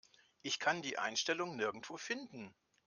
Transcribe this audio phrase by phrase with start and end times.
[0.41, 2.55] Ich kann die Einstellung nirgendwo finden.